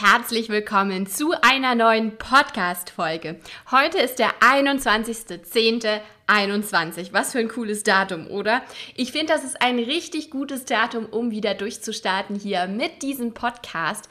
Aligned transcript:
Herzlich 0.00 0.48
willkommen 0.48 1.08
zu 1.08 1.32
einer 1.42 1.74
neuen 1.74 2.18
Podcast-Folge. 2.18 3.40
Heute 3.72 3.98
ist 3.98 4.20
der 4.20 4.30
21.10.21. 4.38 7.12
Was 7.12 7.32
für 7.32 7.40
ein 7.40 7.48
cooles 7.48 7.82
Datum, 7.82 8.28
oder? 8.28 8.62
Ich 8.94 9.10
finde, 9.10 9.32
das 9.32 9.42
ist 9.42 9.60
ein 9.60 9.80
richtig 9.80 10.30
gutes 10.30 10.66
Datum, 10.66 11.06
um 11.06 11.32
wieder 11.32 11.54
durchzustarten 11.54 12.36
hier 12.36 12.68
mit 12.68 13.02
diesem 13.02 13.34
Podcast. 13.34 14.08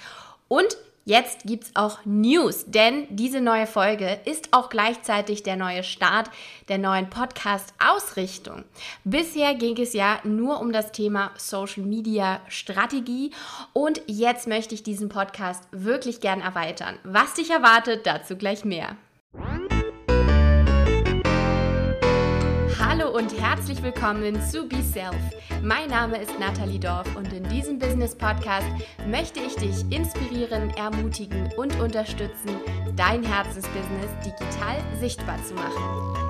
Und 0.49 0.75
Jetzt 1.07 1.45
gibt's 1.45 1.71
auch 1.73 1.99
News, 2.03 2.65
denn 2.67 3.07
diese 3.09 3.39
neue 3.39 3.65
Folge 3.65 4.19
ist 4.25 4.49
auch 4.51 4.67
gleichzeitig 4.67 5.41
der 5.41 5.55
neue 5.55 5.83
Start 5.83 6.29
der 6.67 6.79
neuen 6.79 7.09
Podcast-Ausrichtung. 7.09 8.65
Bisher 9.05 9.55
ging 9.55 9.77
es 9.79 9.93
ja 9.93 10.19
nur 10.25 10.59
um 10.59 10.73
das 10.73 10.91
Thema 10.91 11.31
Social 11.37 11.83
Media 11.83 12.41
Strategie 12.49 13.31
und 13.71 14.01
jetzt 14.07 14.47
möchte 14.47 14.75
ich 14.75 14.83
diesen 14.83 15.07
Podcast 15.07 15.63
wirklich 15.71 16.19
gern 16.19 16.41
erweitern. 16.41 16.99
Was 17.05 17.35
dich 17.35 17.51
erwartet, 17.51 18.05
dazu 18.05 18.35
gleich 18.35 18.65
mehr. 18.65 18.97
Und 23.17 23.35
herzlich 23.41 23.81
willkommen 23.81 24.39
zu 24.43 24.67
Be 24.67 24.75
Self. 24.83 25.15
Mein 25.63 25.89
Name 25.89 26.21
ist 26.21 26.39
Nathalie 26.39 26.79
Dorf 26.79 27.07
und 27.15 27.33
in 27.33 27.49
diesem 27.49 27.79
Business 27.79 28.13
Podcast 28.13 28.67
möchte 29.07 29.39
ich 29.39 29.55
dich 29.55 29.83
inspirieren, 29.89 30.69
ermutigen 30.77 31.51
und 31.57 31.79
unterstützen, 31.79 32.51
dein 32.95 33.23
Herzensbusiness 33.23 34.11
digital 34.23 34.77
sichtbar 34.99 35.43
zu 35.43 35.55
machen. 35.55 36.27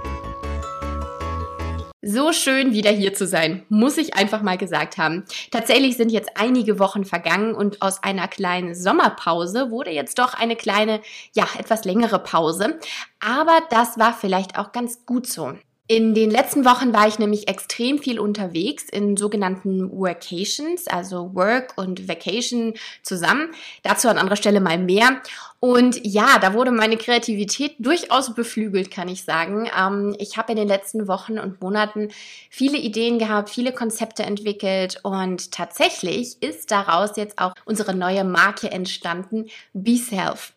So 2.02 2.32
schön 2.32 2.72
wieder 2.72 2.91
hier 2.91 3.13
zu 3.13 3.27
sein, 3.27 3.66
muss 3.68 3.98
ich 3.98 4.16
einfach 4.16 4.41
mal 4.41 4.58
gesagt 4.58 4.98
haben. 4.98 5.26
Tatsächlich 5.52 5.98
sind 5.98 6.10
jetzt 6.10 6.30
einige 6.35 6.80
Wochen 6.80 7.04
vergangen 7.04 7.54
und 7.54 7.82
aus 7.82 8.02
einer 8.02 8.30
kleinen 8.30 8.76
Sommerpause 8.76 9.72
wurde 9.72 9.91
jetzt 9.91 10.20
doch 10.20 10.35
eine 10.35 10.55
kleine, 10.55 11.02
ja, 11.35 11.49
etwas 11.60 11.84
längere 11.84 12.20
Pause. 12.20 12.80
Aber 13.20 13.60
das 13.72 13.99
war 13.99 14.13
vielleicht 14.13 14.57
auch 14.57 14.72
ganz 14.72 15.05
gut 15.05 15.27
so. 15.27 15.54
In 15.90 16.13
den 16.13 16.30
letzten 16.30 16.66
Wochen 16.66 16.91
war 16.91 17.07
ich 17.07 17.18
nämlich 17.18 17.48
extrem 17.48 17.99
viel 17.99 18.20
unterwegs 18.20 18.90
in 18.90 19.16
sogenannten 19.16 19.90
Workations, 19.90 20.85
also 20.88 21.34
Work 21.34 21.77
und 21.77 22.10
Vacation 22.10 22.74
zusammen. 23.04 23.52
Dazu 23.84 24.10
an 24.10 24.18
anderer 24.18 24.35
Stelle 24.35 24.60
mal 24.60 24.77
mehr. 24.77 25.21
Und 25.62 26.05
ja, 26.05 26.40
da 26.40 26.54
wurde 26.54 26.71
meine 26.71 26.98
Kreativität 26.98 27.76
durchaus 27.79 28.35
beflügelt, 28.35 28.91
kann 28.91 29.07
ich 29.07 29.24
sagen. 29.24 29.70
Ähm, 29.79 30.13
ich 30.20 30.38
habe 30.38 30.52
in 30.52 30.57
den 30.57 30.68
letzten 30.68 31.07
Wochen 31.07 31.40
und 31.40 31.62
Monaten 31.62 32.10
viele 32.49 32.77
Ideen 32.77 33.18
gehabt, 33.18 33.49
viele 33.49 33.72
Konzepte 33.72 34.24
entwickelt 34.24 34.99
und 35.04 35.54
tatsächlich 35.54 36.44
ist 36.44 36.70
daraus 36.70 37.16
jetzt 37.16 37.40
auch 37.40 37.54
unsere 37.63 37.96
neue 37.96 38.26
Marke 38.26 38.70
entstanden, 38.70 39.46
Be 39.72 39.96
Self. 39.96 40.51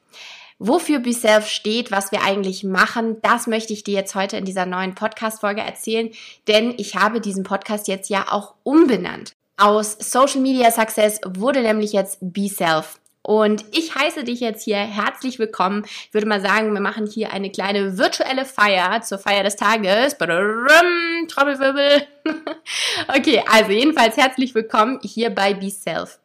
Wofür 0.63 0.99
Be 0.99 1.15
Self 1.15 1.49
steht, 1.49 1.91
was 1.91 2.13
wir 2.13 2.23
eigentlich 2.23 2.65
machen, 2.65 3.17
das 3.23 3.47
möchte 3.47 3.73
ich 3.73 3.83
dir 3.83 3.95
jetzt 3.95 4.15
heute 4.15 4.37
in 4.37 4.45
dieser 4.45 4.67
neuen 4.67 4.95
Podcast-Folge 4.95 5.63
erzählen, 5.63 6.11
denn 6.49 6.75
ich 6.77 6.97
habe 6.97 7.23
diesen 7.23 7.45
Podcast 7.45 7.89
jetzt 7.89 8.11
ja 8.11 8.27
auch 8.31 8.53
umbenannt. 8.63 9.33
Aus 9.57 9.97
Social 9.99 10.43
Media 10.43 10.71
Success 10.71 11.19
wurde 11.27 11.63
nämlich 11.63 11.95
jetzt 11.95 12.19
Be 12.21 12.47
Self. 12.47 13.01
Und 13.23 13.65
ich 13.73 13.95
heiße 13.95 14.25
dich 14.25 14.41
jetzt 14.41 14.65
hier 14.65 14.77
herzlich 14.77 15.39
willkommen. 15.39 15.87
Ich 15.87 16.13
würde 16.13 16.27
mal 16.27 16.43
sagen, 16.43 16.75
wir 16.75 16.83
machen 16.83 17.07
hier 17.07 17.33
eine 17.33 17.51
kleine 17.51 17.97
virtuelle 17.97 18.45
Feier 18.45 19.01
zur 19.01 19.19
Feier 19.19 19.43
des 19.43 19.57
Tages. 19.57 20.19
Trommelwirbel. 20.19 22.03
okay, 23.09 23.43
also 23.51 23.71
jedenfalls 23.71 24.19
herzlich 24.19 24.55
willkommen 24.55 25.01
hier 25.03 25.31
bei 25.31 25.55
Be 25.55 25.71
Self. 25.71 26.19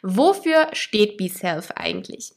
Wofür 0.00 0.68
steht 0.72 1.18
Be 1.18 1.28
Self 1.28 1.70
eigentlich? 1.72 2.32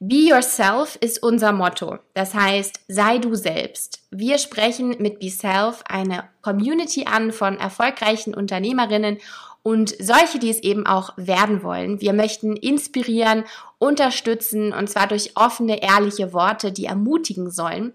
Be 0.00 0.28
Yourself 0.28 0.96
ist 1.00 1.22
unser 1.22 1.52
Motto. 1.52 1.98
Das 2.14 2.34
heißt, 2.34 2.80
sei 2.88 3.18
du 3.18 3.34
selbst. 3.34 4.02
Wir 4.10 4.38
sprechen 4.38 4.96
mit 4.98 5.20
Be 5.20 5.30
Self 5.30 5.82
eine 5.88 6.24
Community 6.42 7.06
an 7.06 7.32
von 7.32 7.58
erfolgreichen 7.58 8.34
Unternehmerinnen 8.34 9.18
und 9.62 9.94
solche, 9.98 10.38
die 10.38 10.50
es 10.50 10.58
eben 10.58 10.86
auch 10.86 11.14
werden 11.16 11.62
wollen. 11.62 12.00
Wir 12.00 12.12
möchten 12.12 12.54
inspirieren 12.54 13.44
unterstützen 13.78 14.72
und 14.72 14.88
zwar 14.88 15.06
durch 15.06 15.36
offene, 15.36 15.82
ehrliche 15.82 16.32
Worte, 16.32 16.72
die 16.72 16.86
ermutigen 16.86 17.50
sollen. 17.50 17.92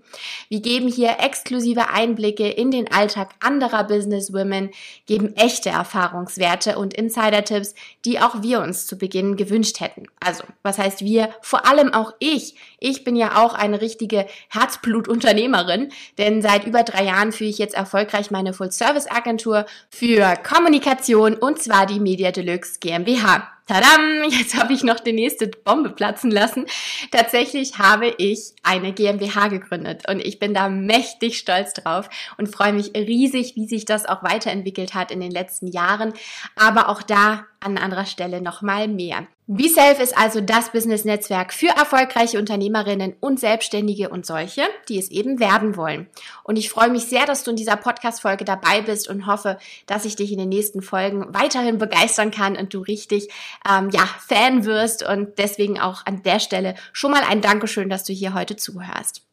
Wir 0.50 0.62
geben 0.62 0.88
hier 0.88 1.18
exklusive 1.20 1.90
Einblicke 1.90 2.48
in 2.48 2.72
den 2.72 2.92
Alltag 2.92 3.30
anderer 3.40 3.84
Businesswomen, 3.86 4.72
geben 5.08 5.36
echte 5.36 5.70
Erfahrungswerte 5.70 6.78
und 6.78 6.94
Insider-Tipps, 6.94 7.76
die 8.06 8.20
auch 8.20 8.42
wir 8.42 8.62
uns 8.62 8.86
zu 8.86 8.98
Beginn 8.98 9.36
gewünscht 9.36 9.80
hätten. 9.80 10.08
Also, 10.20 10.44
was 10.64 10.78
heißt 10.78 11.02
wir? 11.02 11.30
Vor 11.42 11.66
allem 11.66 11.94
auch 11.94 12.14
ich. 12.20 12.56
Ich 12.80 13.04
bin 13.04 13.16
ja 13.16 13.44
auch 13.44 13.54
eine 13.54 13.82
richtige 13.82 14.28
Herzblutunternehmerin, 14.50 15.92
denn 16.18 16.42
seit 16.42 16.66
über 16.66 16.84
drei 16.84 17.06
Jahren 17.06 17.32
führe 17.32 17.50
ich 17.50 17.58
jetzt 17.58 17.76
erfolgreich 17.76 18.32
meine 18.32 18.54
Full-Service-Agentur 18.54 19.66
für 19.90 20.36
Kommunikation 20.48 21.36
und 21.36 21.60
zwar 21.60 21.86
die 21.86 22.00
Media 22.00 22.32
Deluxe 22.32 22.80
GmbH. 22.80 23.48
Tadam, 23.70 24.24
jetzt 24.32 24.58
habe 24.58 24.74
ich 24.74 24.84
noch 24.84 25.00
die 25.00 25.14
nächste 25.14 25.48
Bombe 25.48 25.92
platzen 25.92 26.32
lassen. 26.32 26.66
Tatsächlich 27.12 27.78
habe 27.78 28.08
ich 28.18 28.56
eine 28.64 28.94
GmbH 28.94 29.50
gegründet 29.50 30.10
und 30.10 30.26
ich 30.26 30.40
bin 30.40 30.56
da 30.56 30.70
mächtig 30.70 31.38
stolz 31.38 31.74
drauf 31.74 32.10
und 32.40 32.48
freue 32.48 32.74
mich 32.74 32.96
riesig, 32.96 33.56
wie 33.56 33.68
sich 33.68 33.86
das 33.86 34.08
auch 34.08 34.24
weiterentwickelt 34.24 34.96
hat 34.96 35.12
in 35.12 35.20
den 35.20 35.30
letzten 35.30 35.68
Jahren. 35.68 36.14
Aber 36.56 36.90
auch 36.90 37.04
da 37.04 37.46
an 37.60 37.78
anderer 37.78 38.08
Stelle 38.08 38.42
nochmal 38.42 38.88
mehr. 38.88 39.28
BeSelf 39.52 40.00
ist 40.00 40.16
also 40.16 40.42
das 40.42 40.72
Business-Netzwerk 40.74 41.56
für 41.56 41.70
erfolgreiche 41.70 42.38
Unternehmerinnen 42.38 43.16
und 43.20 43.40
Selbstständige 43.40 44.10
und 44.10 44.24
solche, 44.24 44.62
die 44.88 45.00
es 45.00 45.10
eben 45.10 45.40
werden 45.40 45.76
wollen. 45.76 46.08
Und 46.44 46.60
ich 46.60 46.70
freue 46.70 46.92
mich 46.92 47.06
sehr, 47.06 47.26
dass 47.26 47.44
du 47.44 47.50
in 47.50 47.58
dieser 47.58 47.76
Podcast-Folge 47.76 48.46
dabei 48.46 48.82
bist 48.82 49.08
und 49.08 49.26
hoffe, 49.26 49.58
dass 49.88 50.06
ich 50.06 50.16
dich 50.16 50.32
in 50.32 50.38
den 50.38 50.50
nächsten 50.50 50.84
Folgen 50.84 51.34
weiterhin 51.34 51.80
begeistern 51.80 52.30
kann 52.30 52.58
und 52.58 52.76
du 52.76 52.82
richtig, 52.82 53.30
ähm, 53.68 53.90
ja, 53.92 54.08
Fan 54.20 54.66
wirst 54.66 55.02
und 55.02 55.40
deswegen 55.40 55.80
auch 55.80 56.06
an 56.06 56.22
der 56.22 56.40
Stelle 56.40 56.76
schon 56.94 57.10
mal 57.10 57.24
ein 57.28 57.42
Dankeschön, 57.42 57.90
dass 57.90 58.04
du 58.04 58.14
hier 58.14 58.36
heute 58.36 58.56
zuhörst. 58.56 59.24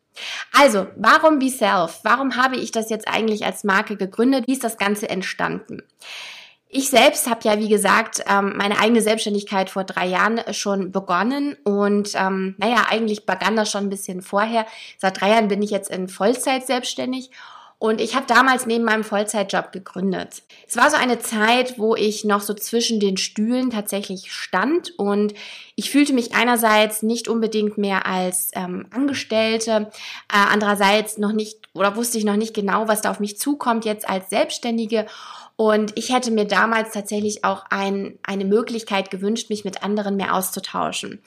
Also, 0.50 0.87
warum 0.97 1.41
BeSelf? 1.41 2.00
Warum 2.04 2.37
habe 2.37 2.56
ich 2.56 2.72
das 2.72 2.88
jetzt 2.88 3.06
eigentlich 3.06 3.44
als 3.44 3.65
Marke 3.65 3.98
gegründet? 3.98 4.47
Wie 4.47 4.54
ist 4.54 4.65
das 4.65 4.78
Ganze 4.78 5.10
entstanden? 5.10 5.83
Ich 6.69 6.91
selbst 6.91 7.31
habe 7.31 7.41
ja, 7.44 7.59
wie 7.59 7.69
gesagt, 7.69 8.25
ähm, 8.28 8.54
meine 8.56 8.78
eigene 8.81 9.00
Selbstständigkeit 9.00 9.71
vor 9.71 9.84
drei 9.84 10.06
Jahren 10.06 10.41
schon 10.53 10.91
begonnen 10.91 11.56
und 11.65 12.10
ähm, 12.15 12.56
naja, 12.59 12.87
eigentlich 12.88 13.25
begann 13.25 13.54
das 13.54 13.71
schon 13.71 13.84
ein 13.84 13.91
bisschen 13.91 14.21
vorher. 14.21 14.66
Seit 14.99 15.21
drei 15.21 15.31
Jahren 15.31 15.49
bin 15.49 15.62
ich 15.62 15.71
jetzt 15.71 15.91
in 15.91 16.09
Vollzeit 16.09 16.66
selbstständig 16.66 17.31
und 17.78 18.00
ich 18.00 18.16
habe 18.16 18.27
damals 18.27 18.66
neben 18.66 18.84
meinem 18.84 19.04
Vollzeitjob 19.04 19.71
gegründet. 19.71 20.43
Es 20.66 20.77
war 20.77 20.91
so 20.91 20.97
eine 20.97 21.19
Zeit, 21.19 21.78
wo 21.78 21.94
ich 21.94 22.25
noch 22.25 22.41
so 22.41 22.54
zwischen 22.54 23.00
den 23.00 23.19
Stühlen 23.19 23.71
tatsächlich 23.71 24.33
stand 24.33 24.98
und 24.98 25.34
ich 25.75 25.91
fühlte 25.91 26.15
mich 26.15 26.34
einerseits 26.34 27.03
nicht 27.03 27.28
unbedingt 27.28 27.77
mehr 27.77 28.06
als 28.06 28.50
ähm, 28.54 28.87
Angestellte, 28.91 29.91
äh, 30.33 30.37
andererseits 30.50 31.19
noch 31.19 31.33
nicht 31.33 31.59
oder 31.75 31.97
wusste 31.97 32.16
ich 32.16 32.25
noch 32.25 32.37
nicht 32.37 32.54
genau, 32.54 32.88
was 32.88 33.03
da 33.03 33.10
auf 33.10 33.21
mich 33.21 33.38
zukommt 33.38 33.84
jetzt 33.84 34.09
als 34.09 34.31
Selbstständige 34.31 35.06
und 35.56 35.97
ich 35.97 36.12
hätte 36.12 36.31
mir 36.31 36.44
damals 36.44 36.93
tatsächlich 36.93 37.43
auch 37.43 37.65
ein, 37.71 38.19
eine 38.22 38.44
Möglichkeit 38.44 39.11
gewünscht, 39.11 39.49
mich 39.49 39.65
mit 39.65 39.83
anderen 39.83 40.17
mehr 40.17 40.34
auszutauschen. 40.34 41.22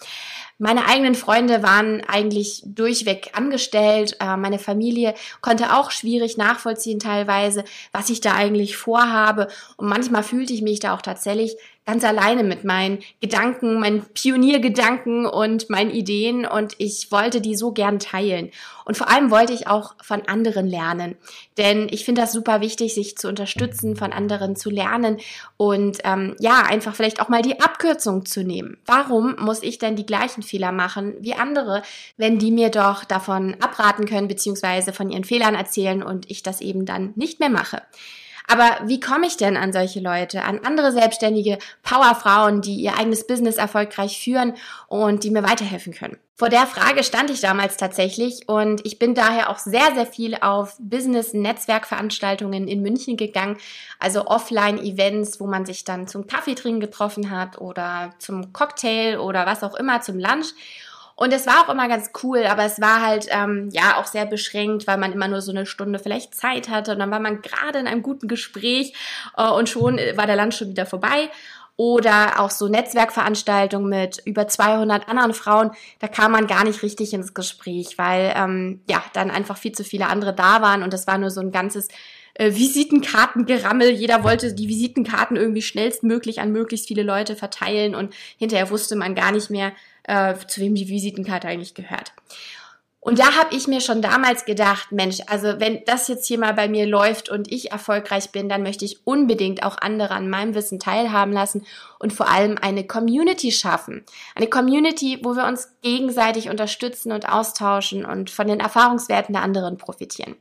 Meine 0.60 0.88
eigenen 0.88 1.16
Freunde 1.16 1.64
waren 1.64 2.04
eigentlich 2.08 2.62
durchweg 2.66 3.32
angestellt. 3.34 4.18
Äh, 4.20 4.38
meine 4.38 4.60
Familie 4.60 5.16
konnte 5.42 5.76
auch 5.76 5.90
schwierig 5.90 6.38
nachvollziehen 6.38 7.00
teilweise, 7.00 7.64
was 7.92 8.12
ich 8.12 8.22
da 8.22 8.34
eigentlich 8.34 8.78
vorhabe. 8.78 9.48
Und 9.78 9.88
manchmal 9.88 10.22
fühlte 10.22 10.54
ich 10.54 10.62
mich 10.62 10.80
da 10.80 10.94
auch 10.94 11.02
tatsächlich 11.02 11.56
ganz 11.90 12.04
alleine 12.04 12.44
mit 12.44 12.64
meinen 12.64 13.00
Gedanken, 13.20 13.80
meinen 13.80 14.06
Pioniergedanken 14.14 15.26
und 15.26 15.72
meinen 15.72 15.90
Ideen 15.90 16.46
und 16.46 16.76
ich 16.78 17.12
wollte 17.12 17.42
die 17.42 17.56
so 17.56 17.72
gern 17.72 17.98
teilen. 17.98 18.52
Und 18.86 18.96
vor 18.96 19.10
allem 19.10 19.32
wollte 19.32 19.54
ich 19.54 19.66
auch 19.66 19.96
von 20.00 20.22
anderen 20.28 20.68
lernen, 20.68 21.16
denn 21.58 21.88
ich 21.90 22.06
finde 22.06 22.22
das 22.22 22.32
super 22.32 22.62
wichtig, 22.62 22.94
sich 22.94 23.18
zu 23.18 23.28
unterstützen, 23.28 23.96
von 23.96 24.14
anderen 24.14 24.56
zu 24.56 24.70
lernen 24.70 25.18
und 25.58 25.98
ähm, 26.04 26.36
ja, 26.40 26.62
einfach 26.62 26.94
vielleicht 26.94 27.22
auch 27.22 27.30
mal 27.30 27.42
die 27.42 27.60
Abkürzung 27.60 28.24
zu 28.24 28.44
nehmen. 28.44 28.78
Warum 28.86 29.36
muss 29.40 29.64
ich 29.64 29.80
denn 29.80 29.96
die 29.96 30.06
gleichen 30.06 30.44
Fehler 30.44 30.72
machen 30.72 31.16
wie 31.22 31.34
andere, 31.34 31.82
wenn 32.18 32.38
die 32.38 32.52
mir 32.52 32.70
doch 32.70 33.04
davon 33.04 33.56
abraten 33.62 34.06
können, 34.06 34.28
beziehungsweise 34.28 34.94
von 34.94 35.10
ihren 35.10 35.24
Fehlern 35.24 35.56
erzählen 35.56 36.04
und 36.04 36.30
ich 36.30 36.44
das 36.44 36.62
eben 36.62 36.86
dann 36.86 37.14
nicht 37.16 37.40
mehr 37.40 37.50
mache? 37.50 37.82
Aber 38.52 38.80
wie 38.86 39.00
komme 39.00 39.28
ich 39.28 39.38
denn 39.38 39.58
an 39.58 39.72
solche 39.72 40.00
Leute, 40.00 40.44
an 40.44 40.60
andere 40.66 40.92
selbstständige 40.92 41.60
Powerfrauen, 41.84 42.62
die 42.62 42.78
ihr 42.78 42.98
eigenes 42.98 43.28
Business 43.28 43.58
erfolgreich 43.58 44.20
führen 44.20 44.56
und 44.88 45.24
die 45.24 45.30
mir 45.30 45.44
weiterhelfen 45.44 45.94
können? 45.94 46.18
Vor 46.34 46.50
der 46.50 46.66
Frage 46.66 47.04
stand 47.04 47.30
ich 47.30 47.42
damals 47.42 47.78
tatsächlich 47.78 48.50
und 48.50 48.84
ich 48.86 48.98
bin 48.98 49.14
daher 49.14 49.52
auch 49.52 49.60
sehr, 49.60 49.94
sehr 49.94 50.08
viel 50.08 50.36
auf 50.42 50.78
Business-Netzwerkveranstaltungen 50.80 52.68
in 52.68 52.82
München 52.82 53.18
gegangen, 53.18 53.58
also 54.00 54.26
Offline-Events, 54.26 55.40
wo 55.40 55.46
man 55.46 55.68
sich 55.68 55.84
dann 55.84 56.08
zum 56.08 56.26
Kaffee 56.26 56.56
trinken 56.56 56.80
getroffen 56.80 57.30
hat 57.30 57.60
oder 57.60 58.16
zum 58.18 58.52
Cocktail 58.52 59.20
oder 59.20 59.46
was 59.46 59.64
auch 59.64 59.76
immer, 59.76 60.02
zum 60.02 60.18
Lunch. 60.18 60.56
Und 61.20 61.34
es 61.34 61.46
war 61.46 61.66
auch 61.66 61.70
immer 61.70 61.90
ganz 61.90 62.12
cool, 62.24 62.46
aber 62.46 62.64
es 62.64 62.80
war 62.80 63.06
halt 63.06 63.28
ähm, 63.30 63.68
ja 63.74 63.98
auch 63.98 64.06
sehr 64.06 64.26
beschränkt, 64.26 64.88
weil 64.88 64.98
man 64.98 65.12
immer 65.12 65.28
nur 65.28 65.42
so 65.42 65.52
eine 65.52 65.66
Stunde 65.66 66.00
vielleicht 66.00 66.34
Zeit 66.34 66.70
hatte. 66.70 66.94
Und 66.94 67.00
dann 67.00 67.12
war 67.12 67.20
man 67.20 67.42
gerade 67.42 67.78
in 67.78 67.88
einem 67.88 68.04
guten 68.04 68.30
Gespräch 68.30 68.94
äh, 69.36 69.50
und 69.50 69.68
schon 69.68 69.98
war 70.16 70.28
der 70.28 70.38
Lunch 70.38 70.56
schon 70.56 70.70
wieder 70.70 70.86
vorbei. 70.86 71.30
Oder 71.76 72.40
auch 72.40 72.50
so 72.50 72.70
Netzwerkveranstaltungen 72.70 73.90
mit 73.90 74.22
über 74.24 74.48
200 74.48 75.10
anderen 75.10 75.34
Frauen, 75.34 75.72
da 76.00 76.08
kam 76.08 76.32
man 76.32 76.48
gar 76.48 76.64
nicht 76.64 76.84
richtig 76.84 77.14
ins 77.14 77.34
Gespräch, 77.34 77.98
weil 77.98 78.34
ähm, 78.38 78.80
ja 78.90 79.04
dann 79.12 79.30
einfach 79.30 79.58
viel 79.58 79.74
zu 79.74 79.84
viele 79.84 80.08
andere 80.08 80.34
da 80.34 80.62
waren. 80.62 80.84
Und 80.84 80.94
das 80.94 81.06
war 81.06 81.18
nur 81.18 81.32
so 81.32 81.42
ein 81.42 81.52
ganzes 81.52 81.90
äh, 82.36 82.54
Visitenkartengerammel. 82.56 83.90
Jeder 83.90 84.24
wollte 84.24 84.54
die 84.54 84.70
Visitenkarten 84.70 85.36
irgendwie 85.36 85.64
schnellstmöglich 85.64 86.40
an 86.40 86.54
möglichst 86.54 86.88
viele 86.88 87.04
Leute 87.04 87.36
verteilen. 87.36 87.94
Und 87.94 88.14
hinterher 88.38 88.70
wusste 88.70 88.96
man 88.96 89.16
gar 89.16 89.34
nicht 89.34 89.50
mehr, 89.50 89.74
äh, 90.10 90.36
zu 90.48 90.60
wem 90.60 90.76
die 90.76 90.90
Visitenkarte 90.90 91.48
eigentlich 91.48 91.76
gehört. 91.76 92.14
Und 93.02 93.18
da 93.18 93.38
habe 93.38 93.56
ich 93.56 93.68
mir 93.68 93.80
schon 93.80 94.02
damals 94.02 94.44
gedacht, 94.44 94.92
Mensch, 94.92 95.20
also 95.28 95.60
wenn 95.60 95.84
das 95.86 96.10
jetzt 96.10 96.28
hier 96.28 96.38
mal 96.38 96.54
bei 96.54 96.68
mir 96.68 96.86
läuft 96.86 97.30
und 97.30 97.50
ich 97.50 97.72
erfolgreich 97.72 98.32
bin, 98.32 98.50
dann 98.50 98.62
möchte 98.62 98.84
ich 98.84 99.08
unbedingt 99.08 99.64
auch 99.64 99.78
andere 99.80 100.14
an 100.14 100.30
meinem 100.30 100.54
Wissen 100.54 100.80
teilhaben 100.80 101.32
lassen 101.32 101.66
und 101.98 102.12
vor 102.12 102.30
allem 102.30 102.58
eine 102.62 102.86
Community 102.86 103.54
schaffen. 103.54 104.04
Eine 104.36 104.48
Community, 104.48 105.20
wo 105.24 105.36
wir 105.36 105.46
uns 105.46 105.70
gegenseitig 105.82 106.50
unterstützen 106.50 107.14
und 107.14 107.30
austauschen 107.30 108.04
und 108.06 108.30
von 108.30 108.48
den 108.48 108.60
Erfahrungswerten 108.60 109.32
der 109.32 109.44
anderen 109.44 109.78
profitieren. 109.78 110.36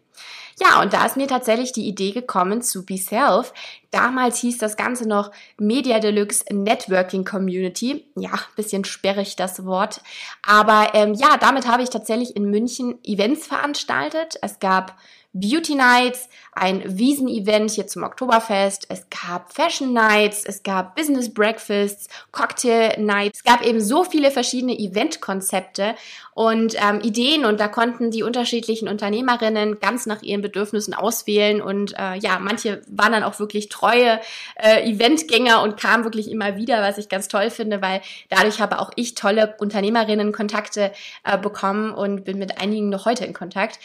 Ja, 0.61 0.83
und 0.83 0.93
da 0.93 1.07
ist 1.07 1.17
mir 1.17 1.29
tatsächlich 1.29 1.73
die 1.73 1.87
Idee 1.87 2.11
gekommen 2.11 2.63
zu 2.63 2.85
Be 2.85 2.99
Self. 2.99 3.53
Damals 3.91 4.39
hieß 4.39 4.59
das 4.59 4.77
Ganze 4.77 5.07
noch 5.07 5.31
Media 5.57 6.01
Deluxe 6.01 6.45
Networking 6.53 7.25
Community. 7.25 8.05
Ja, 8.17 8.33
bisschen 8.57 8.85
sperrig 8.85 9.37
das 9.37 9.65
Wort. 9.65 10.01
Aber 10.43 10.91
ähm, 10.95 11.15
ja, 11.15 11.37
damit 11.39 11.69
habe 11.69 11.83
ich 11.83 11.91
tatsächlich 11.91 12.35
in 12.35 12.51
München 12.51 12.99
Events 13.05 13.47
veranstaltet. 13.47 14.37
Es 14.43 14.59
gab 14.59 14.97
Beauty 15.35 15.75
Nights, 15.75 16.29
ein 16.53 16.83
Wiesen-Event 16.99 17.71
hier 17.71 17.87
zum 17.87 18.03
Oktoberfest. 18.03 18.87
Es 18.89 19.07
gab 19.11 19.53
Fashion 19.53 19.93
Nights, 19.93 20.45
es 20.45 20.63
gab 20.63 20.97
Business 20.97 21.33
Breakfasts, 21.33 22.09
Cocktail 22.33 22.99
Nights. 22.99 23.39
Es 23.39 23.45
gab 23.45 23.63
eben 23.63 23.81
so 23.81 24.05
viele 24.05 24.31
verschiedene 24.31 24.77
Event-Konzepte 24.77 25.95
und 26.39 26.77
ähm, 26.81 27.01
Ideen 27.01 27.45
und 27.45 27.59
da 27.59 27.67
konnten 27.67 28.13
die 28.13 28.23
unterschiedlichen 28.23 28.87
Unternehmerinnen 28.87 29.81
ganz 29.81 30.07
nach 30.07 30.23
ihren 30.23 30.41
Bedürfnissen 30.41 30.95
auswählen 30.95 31.61
und 31.61 31.99
äh, 31.99 32.17
ja, 32.17 32.39
manche 32.39 32.81
waren 32.87 33.11
dann 33.11 33.25
auch 33.25 33.41
wirklich 33.41 33.69
treue 33.71 34.21
äh, 34.55 34.89
Eventgänger 34.89 35.65
und 35.65 35.77
kamen 35.77 36.05
wirklich 36.05 36.31
immer 36.31 36.55
wieder, 36.55 36.81
was 36.81 36.97
ich 36.97 37.09
ganz 37.09 37.27
toll 37.27 37.51
finde, 37.51 37.83
weil 37.83 38.03
dadurch 38.29 38.61
habe 38.61 38.79
auch 38.79 38.93
ich 38.95 39.17
tolle 39.17 39.57
Unternehmerinnen-Kontakte 39.59 40.93
äh, 41.25 41.39
bekommen 41.39 41.91
und 41.91 42.23
bin 42.23 42.39
mit 42.39 42.61
einigen 42.63 42.89
noch 42.89 43.05
heute 43.05 43.25
in 43.25 43.33
Kontakt. 43.33 43.81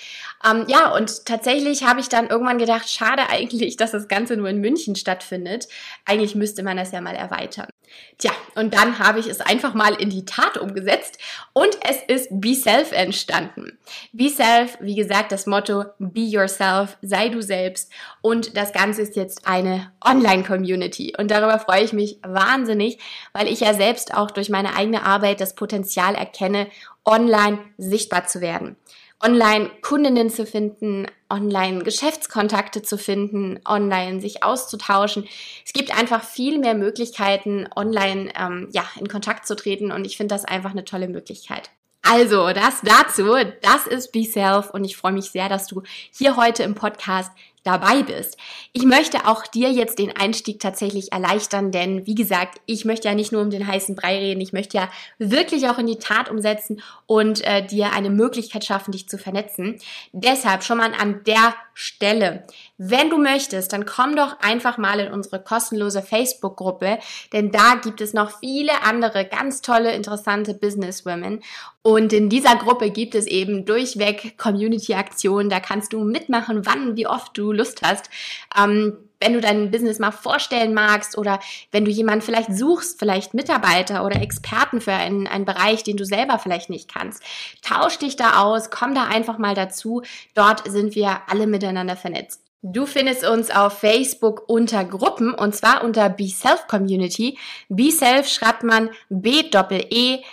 Ähm, 0.48 0.66
ja, 0.68 0.94
und 0.94 1.26
tatsächlich 1.26 1.88
habe 1.88 2.02
ich 2.02 2.10
dann 2.10 2.28
irgendwann 2.28 2.60
gedacht, 2.60 2.88
schade 2.88 3.32
eigentlich, 3.32 3.78
dass 3.78 3.90
das 3.90 4.08
Ganze 4.08 4.38
nur 4.38 4.50
in 4.50 4.62
München 4.62 4.96
stattfindet. 4.96 5.68
Eigentlich 6.06 6.36
müsste 6.36 6.62
man 6.62 6.78
das 6.78 6.92
ja 6.92 7.02
mal 7.02 7.16
erweitern. 7.16 7.70
Tja, 8.18 8.32
und 8.56 8.74
dann 8.74 9.00
habe 9.00 9.20
ich 9.20 9.28
es 9.28 9.42
einfach 9.42 9.74
mal 9.74 9.96
in 9.96 10.10
die 10.10 10.26
Tat 10.26 10.58
umgesetzt 10.58 11.18
und 11.52 11.76
es 11.88 11.98
ist 12.04 12.30
Be 12.32 12.54
Self 12.54 12.92
entstanden. 12.92 13.78
Be 14.12 14.30
Self, 14.30 14.78
wie 14.80 14.96
gesagt, 14.96 15.32
das 15.32 15.48
Motto 15.48 15.86
Be 15.98 16.22
Yourself, 16.22 16.98
sei 17.02 17.30
du 17.30 17.42
selbst. 17.42 17.92
Und 18.22 18.56
das 18.56 18.72
Ganze 18.72 19.02
ist 19.02 19.16
jetzt 19.16 19.48
eine 19.48 19.92
Online-Community. 20.06 21.14
Und 21.18 21.32
darüber 21.32 21.60
freue 21.60 21.84
ich 21.84 21.94
mich 21.94 22.20
wahnsinnig, 22.24 23.00
weil 23.34 23.48
ich 23.48 23.62
ja 23.62 23.74
selbst 23.74 24.14
auch 24.14 24.32
durch 24.32 24.50
meine 24.50 24.76
eigene 24.76 25.04
Arbeit 25.06 25.42
das 25.42 25.56
Potenzial 25.56 26.16
erkenne, 26.16 26.68
online 27.06 27.60
sichtbar 27.78 28.26
zu 28.28 28.42
werden 28.42 28.78
online 29.24 29.72
Kundinnen 29.82 30.30
zu 30.30 30.46
finden, 30.46 31.08
online 31.30 31.84
Geschäftskontakte 31.84 32.82
zu 32.82 32.98
finden, 32.98 33.60
online 33.66 34.20
sich 34.22 34.44
auszutauschen. 34.44 35.28
Es 35.66 35.74
gibt 35.74 35.98
einfach 35.98 36.24
viel 36.24 36.60
mehr 36.60 36.76
Möglichkeiten, 36.76 37.68
online 37.76 38.32
ähm, 38.38 38.70
ja, 38.72 38.86
in 39.00 39.08
Kontakt 39.08 39.48
zu 39.48 39.56
treten 39.56 39.92
und 39.92 40.06
ich 40.06 40.18
finde 40.18 40.36
das 40.36 40.46
einfach 40.46 40.72
eine 40.72 40.86
tolle 40.86 41.08
Möglichkeit. 41.08 41.72
Also, 42.06 42.52
das 42.52 42.82
dazu, 42.84 43.34
das 43.62 43.88
ist 43.88 44.12
Be 44.12 44.26
Self 44.26 44.70
und 44.72 44.84
ich 44.84 44.98
freue 44.98 45.14
mich 45.14 45.32
sehr, 45.32 45.48
dass 45.48 45.68
du 45.68 45.84
hier 46.12 46.36
heute 46.36 46.64
im 46.64 46.76
Podcast 46.76 47.32
dabei 47.64 48.04
bist. 48.04 48.38
Ich 48.74 48.84
möchte 48.84 49.26
auch 49.28 49.48
dir 49.48 49.72
jetzt 49.72 50.00
den 50.00 50.16
Einstieg 50.16 50.60
tatsächlich 50.60 51.12
erleichtern, 51.12 51.72
denn 51.72 52.06
wie 52.06 52.16
gesagt, 52.16 52.60
ich 52.66 52.86
möchte 52.86 53.08
ja 53.08 53.16
nicht 53.16 53.32
nur 53.32 53.42
um 53.42 53.50
den 53.50 53.66
heißen 53.66 53.96
Brei 53.96 54.18
reden, 54.18 54.42
ich 54.42 54.54
möchte 54.54 54.78
ja 54.78 54.90
wirklich 55.18 55.68
auch 55.70 55.78
in 55.78 55.88
die 55.88 56.00
Tat 56.00 56.30
umsetzen 56.30 56.82
und 57.06 57.42
äh, 57.46 57.66
dir 57.66 57.94
eine 57.94 58.10
Möglichkeit 58.10 58.66
schaffen, 58.66 58.92
dich 58.92 59.08
zu 59.08 59.18
vernetzen. 59.18 59.80
Deshalb 60.12 60.64
schon 60.64 60.78
mal 60.78 60.94
an 60.94 61.24
der 61.26 61.56
Stelle. 61.74 62.46
Wenn 62.78 63.10
du 63.10 63.18
möchtest, 63.18 63.74
dann 63.74 63.86
komm 63.86 64.16
doch 64.16 64.40
einfach 64.42 64.78
mal 64.78 65.00
in 65.00 65.12
unsere 65.12 65.42
kostenlose 65.42 66.02
Facebook-Gruppe, 66.02 67.00
denn 67.32 67.52
da 67.52 67.76
gibt 67.76 68.02
es 68.02 68.14
noch 68.14 68.40
viele 68.40 68.84
andere 68.84 69.26
ganz 69.26 69.62
tolle, 69.62 69.94
interessante 69.94 70.54
Businesswomen. 70.54 71.42
Und 71.84 72.14
in 72.14 72.30
dieser 72.30 72.56
Gruppe 72.56 72.90
gibt 72.92 73.14
es 73.14 73.28
eben 73.28 73.66
durchweg 73.66 74.38
Community-Aktionen. 74.38 75.50
Da 75.50 75.60
kannst 75.60 75.92
du 75.92 76.06
mitmachen, 76.06 76.66
wann, 76.66 76.96
wie 76.96 77.08
oft 77.08 77.38
du 77.38 77.52
Lust 77.52 77.82
hast. 77.82 78.10
Ähm, 78.58 78.98
wenn 79.20 79.34
du 79.34 79.42
dein 79.42 79.70
Business 79.72 80.00
mal 80.00 80.12
vorstellen 80.12 80.74
magst 80.74 81.18
oder 81.18 81.40
wenn 81.72 81.86
du 81.86 81.92
jemanden 81.92 82.22
vielleicht 82.22 82.54
suchst, 82.54 83.00
vielleicht 83.00 83.34
Mitarbeiter 83.34 84.06
oder 84.06 84.22
Experten 84.22 84.82
für 84.82 84.94
einen, 84.94 85.28
einen 85.28 85.46
Bereich, 85.46 85.84
den 85.84 85.98
du 85.98 86.06
selber 86.06 86.40
vielleicht 86.40 86.70
nicht 86.70 86.94
kannst, 86.94 87.24
tausch 87.62 87.98
dich 87.98 88.16
da 88.16 88.42
aus, 88.42 88.70
komm 88.70 88.96
da 88.96 89.06
einfach 89.06 89.38
mal 89.38 89.56
dazu. 89.56 90.04
Dort 90.36 90.70
sind 90.70 90.96
wir 90.96 91.22
alle 91.28 91.48
miteinander 91.48 91.96
vernetzt. 91.96 92.43
Du 92.66 92.86
findest 92.86 93.28
uns 93.28 93.52
auf 93.52 93.80
Facebook 93.80 94.48
unter 94.48 94.86
Gruppen 94.86 95.34
und 95.34 95.54
zwar 95.54 95.84
unter 95.84 96.08
Be 96.10 96.30
Self 96.30 96.66
Community. 96.68 97.38
Be 97.68 97.92
Self 97.92 98.30
schreibt 98.30 98.64
man 98.64 98.90
B-E-E-S-E-L-F, 99.10 100.24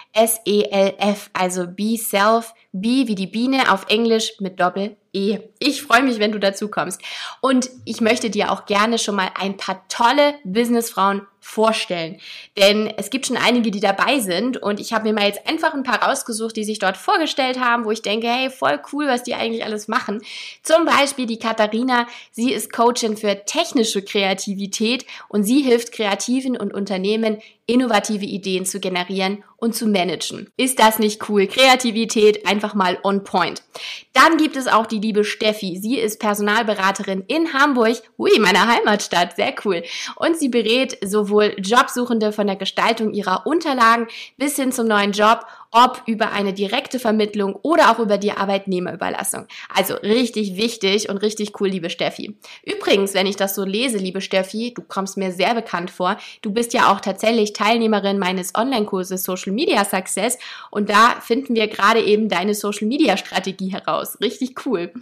also 1.33 1.67
Be 1.67 1.97
Self, 1.97 2.55
B 2.73 3.07
wie 3.07 3.15
die 3.15 3.27
Biene 3.27 3.73
auf 3.73 3.87
Englisch 3.89 4.35
mit 4.41 4.61
Doppel 4.61 4.97
E. 5.13 5.39
Ich 5.59 5.83
freue 5.83 6.03
mich, 6.03 6.21
wenn 6.21 6.33
du 6.33 6.39
dazu 6.39 6.69
kommst. 6.69 7.01
Und 7.41 7.69
ich 7.85 8.01
möchte 8.01 8.31
dir 8.31 8.53
auch 8.53 8.67
gerne 8.67 8.99
schon 8.99 9.17
mal 9.17 9.31
ein 9.35 9.57
paar 9.57 9.85
tolle 9.89 10.35
Businessfrauen 10.45 11.27
vorstellen. 11.41 12.21
Denn 12.57 12.93
es 12.97 13.11
gibt 13.11 13.27
schon 13.27 13.37
einige, 13.37 13.71
die 13.71 13.81
dabei 13.81 14.21
sind 14.21 14.59
und 14.59 14.79
ich 14.79 14.93
habe 14.93 15.05
mir 15.05 15.15
mal 15.15 15.27
jetzt 15.27 15.49
einfach 15.49 15.75
ein 15.75 15.83
paar 15.83 16.03
rausgesucht, 16.03 16.55
die 16.55 16.65
sich 16.65 16.79
dort 16.79 16.97
vorgestellt 16.97 17.59
haben, 17.59 17.85
wo 17.87 17.91
ich 17.91 18.03
denke, 18.03 18.29
hey, 18.29 18.51
voll 18.51 18.81
cool, 18.93 19.09
was 19.09 19.23
die 19.23 19.35
eigentlich 19.35 19.65
alles 19.65 19.89
machen. 19.89 20.21
Zum 20.63 20.85
Beispiel 20.85 21.27
die 21.27 21.39
Katharina, 21.39 22.07
sie 22.31 22.53
ist 22.53 22.73
Coachin 22.73 23.17
für 23.17 23.45
technische 23.47 24.03
Kreativität 24.03 25.07
und 25.29 25.43
sie 25.43 25.63
hilft 25.63 25.93
Kreativen 25.93 26.57
und 26.57 26.75
Unternehmen, 26.75 27.39
innovative 27.67 28.25
Ideen 28.25 28.67
zu 28.67 28.81
generieren 28.81 29.45
und 29.57 29.75
zu 29.75 29.87
managen. 29.87 30.51
Ist 30.57 30.79
das 30.79 30.99
nicht 30.99 31.29
cool? 31.29 31.47
Kreativität 31.47 32.47
einfach 32.47 32.75
mal 32.75 32.99
on 33.05 33.25
point. 33.25 33.63
Dann 34.13 34.39
gibt 34.39 34.57
es 34.57 34.67
auch 34.67 34.87
die 34.87 34.99
liebe 34.99 35.23
Steffi. 35.23 35.79
Sie 35.81 35.99
ist 35.99 36.19
Personalberaterin 36.19 37.25
in 37.29 37.53
Hamburg, 37.53 38.03
hui, 38.19 38.39
meiner 38.41 38.67
Heimatstadt, 38.67 39.37
sehr 39.37 39.55
cool. 39.65 39.83
Und 40.17 40.39
sie 40.39 40.49
berät 40.49 40.99
sowohl 41.05 41.55
Jobsuchende 41.59 42.33
von 42.33 42.47
der 42.47 42.57
Gestaltung 42.57 43.13
ihrer 43.13 43.47
Unterlagen 43.47 44.09
bis 44.37 44.57
hin 44.57 44.73
zum 44.73 44.87
neuen 44.89 45.13
Job 45.13 45.45
ob 45.73 46.03
über 46.07 46.33
eine 46.33 46.53
direkte 46.53 46.99
Vermittlung 46.99 47.55
oder 47.63 47.91
auch 47.93 48.01
über 48.01 48.19
die 48.19 48.33
Arbeitnehmerüberlassung. 48.33 49.47
Also 49.73 49.95
richtig 49.95 50.57
wichtig 50.57 51.09
und 51.09 51.19
richtig 51.19 51.61
cool, 51.61 51.69
liebe 51.69 51.91
Steffi. 51.91 52.37
Übrigens, 52.65 53.15
wenn 53.15 53.27
ich 53.27 53.37
das 53.37 53.55
so 53.55 53.65
lese, 53.65 53.99
liebe 53.99 54.21
Steffi, 54.21 54.73
du 54.75 54.83
kommst 54.83 55.17
mir 55.17 55.31
sehr 55.31 55.55
bekannt 55.55 55.91
vor. 55.91 56.17
Du 56.43 56.53
bist 56.53 56.75
ja 56.75 56.93
auch 56.93 57.01
tatsächlich 57.01 57.53
Teilnehmerin 57.53 58.19
meines 58.19 58.55
Online-Kurses 58.57 59.23
Social 59.23 59.53
Media 59.53 59.85
Success 59.85 60.39
und 60.71 60.91
da 60.91 61.21
finden 61.21 61.55
wir 61.55 61.69
gerade 61.69 62.03
eben 62.03 62.29
deine 62.29 62.55
Social 62.55 62.89
Media 62.89 63.17
Strategie 63.17 63.73
heraus. 63.73 64.19
Richtig 64.21 64.67
cool. 64.67 64.93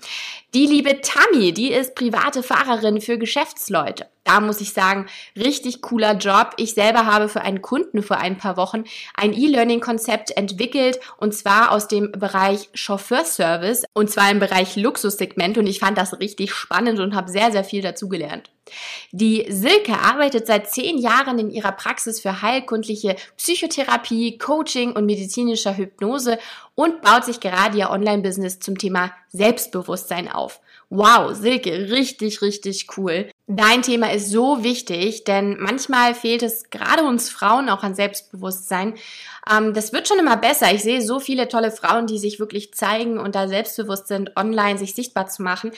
Die 0.54 0.66
liebe 0.66 1.00
Tammy, 1.00 1.52
die 1.52 1.72
ist 1.72 1.94
private 1.94 2.42
Fahrerin 2.42 3.00
für 3.00 3.18
Geschäftsleute. 3.18 4.06
da 4.24 4.40
muss 4.40 4.60
ich 4.60 4.74
sagen, 4.74 5.06
richtig 5.36 5.80
cooler 5.80 6.14
Job. 6.14 6.50
Ich 6.58 6.74
selber 6.74 7.06
habe 7.06 7.30
für 7.30 7.40
einen 7.40 7.62
Kunden 7.62 8.02
vor 8.02 8.18
ein 8.18 8.36
paar 8.36 8.58
Wochen 8.58 8.84
ein 9.14 9.32
E-Learning-Konzept 9.32 10.36
entwickelt 10.36 10.57
und 11.18 11.34
zwar 11.34 11.72
aus 11.72 11.88
dem 11.88 12.12
Bereich 12.12 12.68
Chauffeurservice 12.74 13.84
und 13.92 14.10
zwar 14.10 14.30
im 14.30 14.38
Bereich 14.38 14.76
Luxussegment 14.76 15.58
und 15.58 15.66
ich 15.66 15.80
fand 15.80 15.98
das 15.98 16.18
richtig 16.20 16.52
spannend 16.52 17.00
und 17.00 17.14
habe 17.14 17.30
sehr, 17.30 17.52
sehr 17.52 17.64
viel 17.64 17.82
dazugelernt. 17.82 18.50
Die 19.12 19.46
Silke 19.48 19.98
arbeitet 19.98 20.46
seit 20.46 20.70
zehn 20.70 20.98
Jahren 20.98 21.38
in 21.38 21.50
ihrer 21.50 21.72
Praxis 21.72 22.20
für 22.20 22.42
heilkundliche 22.42 23.16
Psychotherapie, 23.36 24.38
Coaching 24.38 24.92
und 24.92 25.06
medizinischer 25.06 25.76
Hypnose 25.76 26.38
und 26.74 27.00
baut 27.02 27.24
sich 27.24 27.40
gerade 27.40 27.78
ihr 27.78 27.90
Online-Business 27.90 28.60
zum 28.60 28.76
Thema 28.76 29.12
Selbstbewusstsein 29.30 30.30
auf. 30.30 30.60
Wow, 30.90 31.34
Silke, 31.34 31.90
richtig, 31.90 32.40
richtig 32.40 32.86
cool. 32.96 33.30
Dein 33.46 33.82
Thema 33.82 34.10
ist 34.10 34.30
so 34.30 34.64
wichtig, 34.64 35.24
denn 35.24 35.58
manchmal 35.60 36.14
fehlt 36.14 36.42
es 36.42 36.70
gerade 36.70 37.02
uns 37.04 37.28
Frauen 37.28 37.68
auch 37.68 37.82
an 37.82 37.94
Selbstbewusstsein. 37.94 38.94
Ähm, 39.50 39.74
das 39.74 39.92
wird 39.92 40.08
schon 40.08 40.18
immer 40.18 40.38
besser. 40.38 40.72
Ich 40.72 40.82
sehe 40.82 41.02
so 41.02 41.20
viele 41.20 41.48
tolle 41.48 41.72
Frauen, 41.72 42.06
die 42.06 42.18
sich 42.18 42.40
wirklich 42.40 42.72
zeigen 42.72 43.18
und 43.18 43.34
da 43.34 43.48
selbstbewusst 43.48 44.08
sind, 44.08 44.34
online 44.36 44.78
sich 44.78 44.94
sichtbar 44.94 45.26
zu 45.26 45.42
machen. 45.42 45.72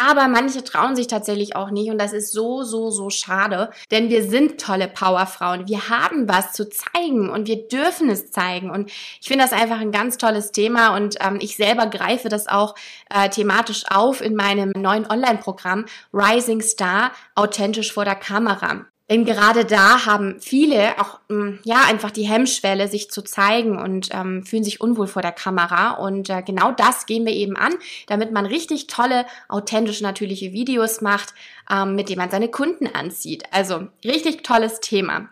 Aber 0.00 0.28
manche 0.28 0.62
trauen 0.62 0.94
sich 0.94 1.08
tatsächlich 1.08 1.56
auch 1.56 1.70
nicht 1.70 1.90
und 1.90 1.98
das 1.98 2.12
ist 2.12 2.32
so, 2.32 2.62
so, 2.62 2.90
so 2.90 3.10
schade, 3.10 3.70
denn 3.90 4.10
wir 4.10 4.22
sind 4.22 4.60
tolle 4.60 4.86
Powerfrauen. 4.86 5.66
Wir 5.66 5.88
haben 5.88 6.28
was 6.28 6.52
zu 6.52 6.68
zeigen 6.68 7.28
und 7.30 7.48
wir 7.48 7.66
dürfen 7.66 8.08
es 8.08 8.30
zeigen 8.30 8.70
und 8.70 8.90
ich 9.20 9.26
finde 9.26 9.44
das 9.44 9.52
einfach 9.52 9.80
ein 9.80 9.90
ganz 9.92 10.16
tolles 10.16 10.52
Thema 10.52 10.94
und 10.94 11.16
ähm, 11.20 11.38
ich 11.40 11.56
selber 11.56 11.86
greife 11.86 12.28
das 12.28 12.46
auch 12.46 12.76
äh, 13.10 13.28
thematisch 13.28 13.84
auf 13.90 14.20
in 14.20 14.36
meinem 14.36 14.70
neuen 14.70 15.10
Online-Programm 15.10 15.86
Rising 16.12 16.62
Star, 16.62 17.10
authentisch 17.34 17.92
vor 17.92 18.04
der 18.04 18.16
Kamera. 18.16 18.86
Denn 19.10 19.24
gerade 19.24 19.64
da 19.64 20.04
haben 20.04 20.38
viele 20.40 21.00
auch 21.00 21.18
mm, 21.28 21.60
ja 21.64 21.84
einfach 21.88 22.10
die 22.10 22.28
Hemmschwelle, 22.28 22.88
sich 22.88 23.10
zu 23.10 23.22
zeigen 23.22 23.78
und 23.78 24.10
ähm, 24.12 24.44
fühlen 24.44 24.64
sich 24.64 24.80
unwohl 24.80 25.06
vor 25.06 25.22
der 25.22 25.32
Kamera. 25.32 25.92
Und 25.92 26.28
äh, 26.28 26.42
genau 26.42 26.72
das 26.72 27.06
gehen 27.06 27.24
wir 27.24 27.32
eben 27.32 27.56
an, 27.56 27.74
damit 28.06 28.32
man 28.32 28.44
richtig 28.44 28.86
tolle, 28.86 29.24
authentische, 29.48 30.02
natürliche 30.02 30.52
Videos 30.52 31.00
macht, 31.00 31.32
ähm, 31.70 31.94
mit 31.94 32.08
denen 32.08 32.18
man 32.18 32.30
seine 32.30 32.48
Kunden 32.48 32.86
anzieht. 32.86 33.44
Also 33.50 33.88
richtig 34.04 34.44
tolles 34.44 34.80
Thema. 34.80 35.28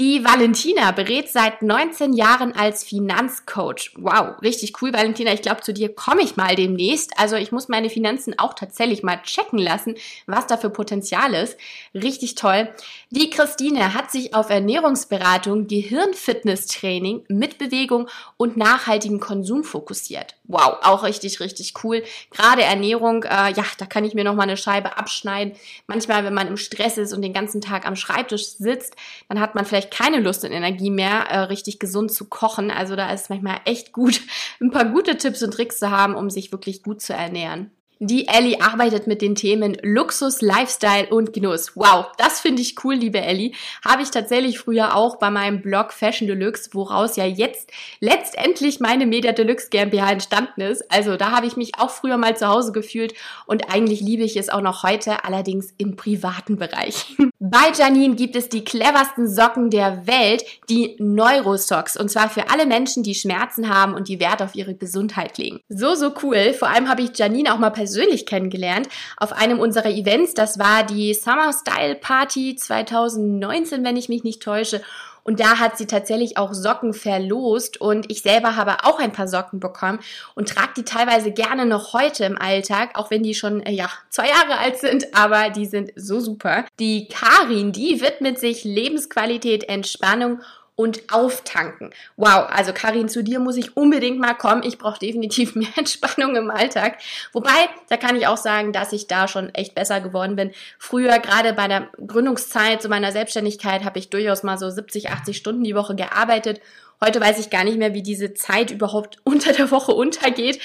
Die 0.00 0.24
Valentina 0.24 0.92
berät 0.92 1.28
seit 1.28 1.60
19 1.60 2.12
Jahren 2.12 2.52
als 2.52 2.84
Finanzcoach. 2.84 3.94
Wow, 3.96 4.40
richtig 4.42 4.80
cool, 4.80 4.92
Valentina. 4.92 5.32
Ich 5.32 5.42
glaube, 5.42 5.62
zu 5.62 5.72
dir 5.72 5.92
komme 5.92 6.22
ich 6.22 6.36
mal 6.36 6.54
demnächst. 6.54 7.18
Also 7.18 7.34
ich 7.34 7.50
muss 7.50 7.66
meine 7.66 7.90
Finanzen 7.90 8.38
auch 8.38 8.54
tatsächlich 8.54 9.02
mal 9.02 9.20
checken 9.24 9.58
lassen, 9.58 9.96
was 10.26 10.46
da 10.46 10.56
für 10.56 10.70
Potenzial 10.70 11.34
ist. 11.34 11.58
Richtig 11.94 12.36
toll. 12.36 12.72
Die 13.10 13.28
Christine 13.28 13.92
hat 13.92 14.12
sich 14.12 14.34
auf 14.34 14.50
Ernährungsberatung, 14.50 15.66
Gehirnfitnesstraining 15.66 17.24
mit 17.26 17.58
Bewegung 17.58 18.08
und 18.36 18.56
nachhaltigen 18.56 19.18
Konsum 19.18 19.64
fokussiert. 19.64 20.36
Wow, 20.44 20.76
auch 20.82 21.02
richtig, 21.02 21.40
richtig 21.40 21.74
cool. 21.82 22.04
Gerade 22.30 22.62
Ernährung, 22.62 23.24
äh, 23.24 23.52
ja, 23.52 23.64
da 23.78 23.84
kann 23.84 24.04
ich 24.04 24.14
mir 24.14 24.24
noch 24.24 24.34
mal 24.34 24.44
eine 24.44 24.56
Scheibe 24.56 24.96
abschneiden. 24.96 25.54
Manchmal, 25.88 26.24
wenn 26.24 26.34
man 26.34 26.46
im 26.46 26.56
Stress 26.56 26.98
ist 26.98 27.12
und 27.12 27.20
den 27.20 27.32
ganzen 27.32 27.60
Tag 27.60 27.84
am 27.84 27.96
Schreibtisch 27.96 28.46
sitzt, 28.46 28.94
dann 29.28 29.40
hat 29.40 29.56
man 29.56 29.66
vielleicht 29.66 29.87
vielleicht 29.88 29.92
keine 29.92 30.20
Lust 30.20 30.44
und 30.44 30.52
Energie 30.52 30.90
mehr, 30.90 31.26
äh, 31.28 31.38
richtig 31.40 31.78
gesund 31.78 32.12
zu 32.12 32.26
kochen. 32.26 32.70
Also 32.70 32.96
da 32.96 33.12
ist 33.12 33.30
manchmal 33.30 33.60
echt 33.64 33.92
gut, 33.92 34.20
ein 34.60 34.70
paar 34.70 34.86
gute 34.86 35.16
Tipps 35.16 35.42
und 35.42 35.52
Tricks 35.52 35.78
zu 35.78 35.90
haben, 35.90 36.14
um 36.14 36.30
sich 36.30 36.52
wirklich 36.52 36.82
gut 36.82 37.00
zu 37.00 37.12
ernähren. 37.12 37.70
Die 38.00 38.28
Ellie 38.28 38.60
arbeitet 38.60 39.08
mit 39.08 39.22
den 39.22 39.34
Themen 39.34 39.76
Luxus, 39.82 40.40
Lifestyle 40.40 41.08
und 41.08 41.32
Genuss. 41.32 41.72
Wow, 41.74 42.06
das 42.16 42.38
finde 42.38 42.62
ich 42.62 42.76
cool, 42.84 42.94
liebe 42.94 43.20
Ellie. 43.20 43.50
Habe 43.84 44.02
ich 44.02 44.12
tatsächlich 44.12 44.60
früher 44.60 44.94
auch 44.94 45.16
bei 45.16 45.30
meinem 45.30 45.62
Blog 45.62 45.92
Fashion 45.92 46.28
Deluxe, 46.28 46.70
woraus 46.74 47.16
ja 47.16 47.24
jetzt 47.24 47.72
letztendlich 47.98 48.78
meine 48.78 49.04
Media 49.04 49.32
Deluxe 49.32 49.68
GmbH 49.70 50.12
entstanden 50.12 50.60
ist. 50.60 50.88
Also 50.92 51.16
da 51.16 51.32
habe 51.32 51.46
ich 51.46 51.56
mich 51.56 51.72
auch 51.76 51.90
früher 51.90 52.18
mal 52.18 52.36
zu 52.36 52.46
Hause 52.46 52.70
gefühlt 52.70 53.14
und 53.46 53.68
eigentlich 53.68 54.00
liebe 54.00 54.22
ich 54.22 54.36
es 54.36 54.48
auch 54.48 54.62
noch 54.62 54.84
heute, 54.84 55.24
allerdings 55.24 55.74
im 55.76 55.96
privaten 55.96 56.56
Bereich. 56.56 57.16
Bei 57.40 57.70
Janine 57.72 58.16
gibt 58.16 58.34
es 58.34 58.48
die 58.48 58.64
cleversten 58.64 59.28
Socken 59.28 59.70
der 59.70 60.08
Welt, 60.08 60.44
die 60.68 60.96
Neurosocks. 60.98 61.96
Und 61.96 62.10
zwar 62.10 62.28
für 62.28 62.50
alle 62.50 62.66
Menschen, 62.66 63.04
die 63.04 63.14
Schmerzen 63.14 63.68
haben 63.68 63.94
und 63.94 64.08
die 64.08 64.18
Wert 64.18 64.42
auf 64.42 64.56
ihre 64.56 64.74
Gesundheit 64.74 65.38
legen. 65.38 65.60
So, 65.68 65.94
so 65.94 66.12
cool. 66.22 66.52
Vor 66.52 66.68
allem 66.68 66.88
habe 66.88 67.02
ich 67.02 67.16
Janine 67.16 67.54
auch 67.54 67.58
mal 67.58 67.70
persönlich 67.70 68.26
kennengelernt 68.26 68.88
auf 69.16 69.32
einem 69.32 69.60
unserer 69.60 69.90
Events. 69.90 70.34
Das 70.34 70.58
war 70.58 70.82
die 70.82 71.14
Summer 71.14 71.52
Style 71.52 71.94
Party 71.94 72.56
2019, 72.56 73.84
wenn 73.84 73.96
ich 73.96 74.08
mich 74.08 74.24
nicht 74.24 74.42
täusche. 74.42 74.80
Und 75.28 75.40
da 75.40 75.58
hat 75.58 75.76
sie 75.76 75.84
tatsächlich 75.84 76.38
auch 76.38 76.54
Socken 76.54 76.94
verlost 76.94 77.78
und 77.82 78.10
ich 78.10 78.22
selber 78.22 78.56
habe 78.56 78.84
auch 78.84 78.98
ein 78.98 79.12
paar 79.12 79.28
Socken 79.28 79.60
bekommen 79.60 79.98
und 80.34 80.48
trage 80.48 80.72
die 80.78 80.84
teilweise 80.84 81.32
gerne 81.32 81.66
noch 81.66 81.92
heute 81.92 82.24
im 82.24 82.40
Alltag, 82.40 82.92
auch 82.94 83.10
wenn 83.10 83.22
die 83.22 83.34
schon, 83.34 83.60
äh, 83.60 83.72
ja, 83.72 83.90
zwei 84.08 84.28
Jahre 84.28 84.56
alt 84.56 84.78
sind, 84.78 85.14
aber 85.14 85.50
die 85.50 85.66
sind 85.66 85.92
so 85.96 86.20
super. 86.20 86.64
Die 86.78 87.08
Karin, 87.08 87.72
die 87.72 88.00
widmet 88.00 88.38
sich 88.38 88.64
Lebensqualität, 88.64 89.68
Entspannung 89.68 90.40
und 90.78 91.12
auftanken. 91.12 91.90
Wow, 92.16 92.46
also 92.50 92.72
Karin, 92.72 93.08
zu 93.08 93.24
dir 93.24 93.40
muss 93.40 93.56
ich 93.56 93.76
unbedingt 93.76 94.20
mal 94.20 94.34
kommen. 94.34 94.62
Ich 94.62 94.78
brauche 94.78 95.00
definitiv 95.00 95.54
mehr 95.56 95.76
Entspannung 95.76 96.36
im 96.36 96.52
Alltag. 96.52 96.98
Wobei, 97.32 97.68
da 97.88 97.96
kann 97.96 98.14
ich 98.14 98.28
auch 98.28 98.36
sagen, 98.36 98.72
dass 98.72 98.92
ich 98.92 99.08
da 99.08 99.26
schon 99.26 99.52
echt 99.56 99.74
besser 99.74 100.00
geworden 100.00 100.36
bin. 100.36 100.52
Früher, 100.78 101.18
gerade 101.18 101.52
bei 101.52 101.66
der 101.66 101.88
Gründungszeit, 102.06 102.80
zu 102.80 102.88
meiner 102.88 103.10
Selbstständigkeit, 103.10 103.84
habe 103.84 103.98
ich 103.98 104.08
durchaus 104.08 104.44
mal 104.44 104.56
so 104.56 104.70
70, 104.70 105.10
80 105.10 105.36
Stunden 105.36 105.64
die 105.64 105.74
Woche 105.74 105.96
gearbeitet. 105.96 106.60
Heute 107.00 107.20
weiß 107.20 107.40
ich 107.40 107.50
gar 107.50 107.64
nicht 107.64 107.78
mehr, 107.78 107.94
wie 107.94 108.02
diese 108.02 108.34
Zeit 108.34 108.70
überhaupt 108.70 109.16
unter 109.24 109.52
der 109.52 109.72
Woche 109.72 109.90
untergeht. 109.90 110.60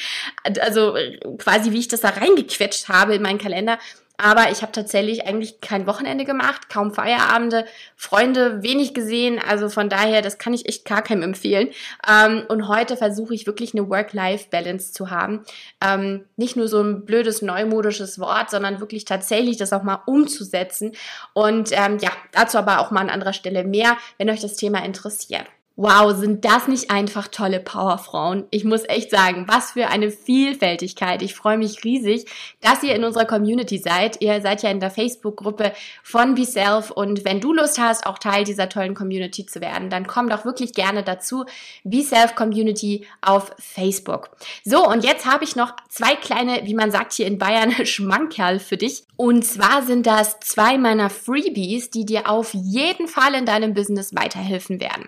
Also 0.62 0.96
quasi, 1.39 1.72
wie 1.72 1.79
ich 1.79 1.88
das 1.88 2.01
da 2.01 2.10
reingequetscht 2.10 2.88
habe 2.88 3.15
in 3.15 3.24
meinen 3.24 3.39
Kalender. 3.39 3.79
Aber 4.17 4.51
ich 4.51 4.62
habe 4.62 4.72
tatsächlich 4.72 5.25
eigentlich 5.25 5.60
kein 5.60 5.88
Wochenende 5.88 6.24
gemacht, 6.24 6.70
kaum 6.70 6.93
Feierabende, 6.93 7.65
Freunde 7.96 8.62
wenig 8.62 8.93
gesehen. 8.93 9.39
Also 9.39 9.70
von 9.70 9.89
daher, 9.89 10.22
das 10.22 10.38
kann 10.38 10.53
ich 10.53 10.67
echt 10.67 10.86
gar 10.86 11.01
keinem 11.01 11.24
empfehlen. 11.24 11.70
Ähm, 12.08 12.43
und 12.48 12.67
heute 12.67 12.96
versuche 12.96 13.34
ich 13.34 13.48
wirklich 13.48 13.74
eine 13.74 13.89
Work-Life-Balance 13.89 14.93
zu 14.93 15.10
haben. 15.10 15.43
Ähm, 15.84 16.25
nicht 16.38 16.55
nur 16.55 16.67
so 16.67 16.82
ein 16.82 17.05
blödes 17.05 17.41
neumodisches 17.41 18.20
Wort, 18.20 18.51
sondern 18.51 18.79
wirklich 18.79 19.05
tatsächlich 19.05 19.58
das 19.58 19.74
auch 19.74 19.84
mal 19.84 20.03
umzusetzen. 20.05 20.91
Und 21.34 21.72
ähm, 21.72 21.98
ja, 22.00 22.12
dazu 22.32 22.60
aber 22.60 22.79
auch 22.79 22.91
mal 22.91 23.01
an 23.01 23.10
anderer 23.10 23.34
Stelle 23.34 23.63
mehr, 23.63 23.98
wenn 24.20 24.29
euch 24.29 24.41
das 24.41 24.55
Thema 24.55 24.86
interessiert. 24.86 25.48
Wow, 25.75 26.15
sind 26.15 26.45
das 26.45 26.67
nicht 26.67 26.91
einfach 26.91 27.27
tolle 27.27 27.59
Powerfrauen? 27.59 28.43
Ich 28.51 28.63
muss 28.63 28.83
echt 28.87 29.09
sagen, 29.09 29.45
was 29.47 29.71
für 29.71 29.87
eine 29.87 30.11
Vielfältigkeit. 30.11 31.23
Ich 31.23 31.33
freue 31.33 31.57
mich 31.57 31.83
riesig, 31.83 32.27
dass 32.61 32.83
ihr 32.83 32.93
in 32.93 33.03
unserer 33.03 33.25
Community 33.25 33.79
seid. 33.79 34.21
Ihr 34.21 34.39
seid 34.41 34.61
ja 34.61 34.69
in 34.69 34.79
der 34.79 34.91
Facebook-Gruppe 34.91 35.73
von 36.03 36.35
Be 36.35 36.45
Self 36.45 36.91
und 36.91 37.25
wenn 37.25 37.41
du 37.41 37.53
Lust 37.53 37.79
hast, 37.79 38.05
auch 38.05 38.19
Teil 38.19 38.43
dieser 38.43 38.69
tollen 38.69 38.93
Community 38.93 39.47
zu 39.47 39.61
werden, 39.61 39.89
dann 39.89 40.05
komm 40.05 40.29
doch 40.29 40.45
wirklich 40.45 40.75
gerne 40.75 41.01
dazu. 41.01 41.45
Be 41.83 42.03
Self 42.03 42.35
Community 42.35 43.07
auf 43.21 43.51
Facebook. 43.57 44.29
So, 44.63 44.87
und 44.87 45.03
jetzt 45.03 45.25
habe 45.25 45.43
ich 45.43 45.55
noch 45.55 45.75
zwei 45.89 46.15
kleine, 46.15 46.67
wie 46.67 46.75
man 46.75 46.91
sagt 46.91 47.13
hier 47.13 47.25
in 47.25 47.39
Bayern, 47.39 47.71
Schmankerl 47.87 48.59
für 48.59 48.77
dich. 48.77 49.05
Und 49.15 49.43
zwar 49.43 49.81
sind 49.81 50.05
das 50.05 50.39
zwei 50.39 50.77
meiner 50.77 51.09
Freebies, 51.09 51.89
die 51.89 52.05
dir 52.05 52.29
auf 52.29 52.53
jeden 52.53 53.07
Fall 53.07 53.33
in 53.33 53.47
deinem 53.47 53.73
Business 53.73 54.13
weiterhelfen 54.13 54.79
werden. 54.79 55.07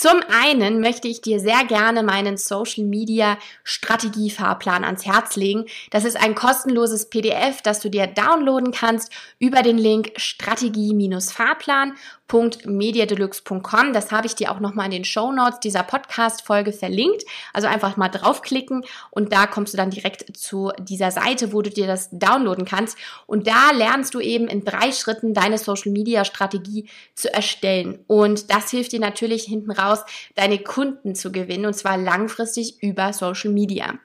Zum 0.00 0.20
einen 0.30 0.80
möchte 0.80 1.08
ich 1.08 1.22
dir 1.22 1.40
sehr 1.40 1.64
gerne 1.64 2.04
meinen 2.04 2.36
Social 2.36 2.84
Media 2.84 3.36
Strategiefahrplan 3.64 4.84
ans 4.84 5.04
Herz 5.04 5.34
legen. 5.34 5.64
Das 5.90 6.04
ist 6.04 6.16
ein 6.16 6.36
kostenloses 6.36 7.10
PDF, 7.10 7.62
das 7.62 7.80
du 7.80 7.90
dir 7.90 8.06
downloaden 8.06 8.70
kannst 8.70 9.10
über 9.40 9.62
den 9.62 9.76
Link 9.76 10.12
Strategie-Fahrplan 10.14 11.94
www.mediadeluxe.com. 12.28 13.92
Das 13.92 14.12
habe 14.12 14.26
ich 14.26 14.34
dir 14.34 14.52
auch 14.52 14.60
nochmal 14.60 14.86
in 14.86 14.92
den 14.92 15.04
Show 15.04 15.32
Notes 15.32 15.60
dieser 15.60 15.82
Podcast-Folge 15.82 16.72
verlinkt. 16.72 17.24
Also 17.52 17.68
einfach 17.68 17.96
mal 17.96 18.08
draufklicken 18.08 18.84
und 19.10 19.32
da 19.32 19.46
kommst 19.46 19.72
du 19.72 19.76
dann 19.76 19.90
direkt 19.90 20.36
zu 20.36 20.70
dieser 20.78 21.10
Seite, 21.10 21.52
wo 21.52 21.62
du 21.62 21.70
dir 21.70 21.86
das 21.86 22.08
downloaden 22.12 22.64
kannst. 22.64 22.98
Und 23.26 23.46
da 23.46 23.70
lernst 23.72 24.14
du 24.14 24.20
eben 24.20 24.48
in 24.48 24.64
drei 24.64 24.92
Schritten 24.92 25.34
deine 25.34 25.58
Social-Media-Strategie 25.58 26.88
zu 27.14 27.32
erstellen. 27.32 28.04
Und 28.06 28.52
das 28.52 28.70
hilft 28.70 28.92
dir 28.92 29.00
natürlich 29.00 29.44
hinten 29.44 29.70
raus, 29.70 29.87
deine 30.34 30.58
Kunden 30.58 31.14
zu 31.14 31.32
gewinnen 31.32 31.66
und 31.66 31.74
zwar 31.74 31.96
langfristig 31.96 32.82
über 32.82 33.12
Social 33.12 33.50
Media. 33.50 33.98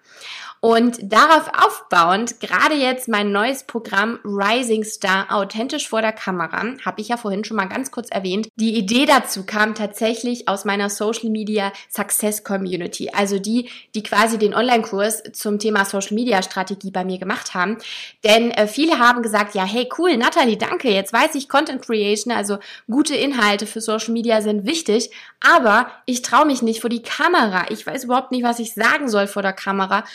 Und 0.65 1.11
darauf 1.11 1.51
aufbauend, 1.61 2.39
gerade 2.39 2.75
jetzt 2.75 3.09
mein 3.09 3.33
neues 3.33 3.65
Programm 3.65 4.19
Rising 4.23 4.85
Star 4.85 5.25
authentisch 5.29 5.89
vor 5.89 6.01
der 6.01 6.13
Kamera, 6.13 6.63
habe 6.85 7.01
ich 7.01 7.09
ja 7.09 7.17
vorhin 7.17 7.43
schon 7.43 7.57
mal 7.57 7.65
ganz 7.65 7.91
kurz 7.91 8.07
erwähnt. 8.09 8.47
Die 8.55 8.77
Idee 8.77 9.05
dazu 9.05 9.45
kam 9.45 9.75
tatsächlich 9.75 10.47
aus 10.47 10.63
meiner 10.63 10.89
Social 10.89 11.29
Media 11.31 11.73
Success 11.89 12.45
Community, 12.45 13.09
also 13.09 13.39
die, 13.39 13.69
die 13.93 14.03
quasi 14.03 14.37
den 14.37 14.53
Online-Kurs 14.55 15.23
zum 15.33 15.59
Thema 15.59 15.83
Social 15.83 16.15
Media 16.15 16.41
Strategie 16.41 16.91
bei 16.91 17.03
mir 17.03 17.17
gemacht 17.17 17.53
haben. 17.53 17.77
Denn 18.23 18.51
äh, 18.51 18.65
viele 18.65 18.99
haben 18.99 19.21
gesagt, 19.21 19.55
ja, 19.55 19.65
hey, 19.65 19.89
cool, 19.97 20.15
Natalie, 20.15 20.55
danke, 20.55 20.89
jetzt 20.89 21.11
weiß 21.11 21.35
ich 21.35 21.49
Content 21.49 21.85
Creation, 21.85 22.33
also 22.33 22.59
gute 22.89 23.15
Inhalte 23.15 23.65
für 23.65 23.81
Social 23.81 24.13
Media 24.13 24.41
sind 24.41 24.65
wichtig, 24.65 25.09
aber 25.41 25.87
ich 26.05 26.21
traue 26.21 26.45
mich 26.45 26.61
nicht 26.61 26.79
vor 26.79 26.89
die 26.89 27.03
Kamera. 27.03 27.65
Ich 27.67 27.85
weiß 27.85 28.05
überhaupt 28.05 28.31
nicht, 28.31 28.45
was 28.45 28.59
ich 28.59 28.73
sagen 28.73 29.09
soll 29.09 29.27
vor 29.27 29.41
der 29.41 29.51
Kamera. 29.51 30.05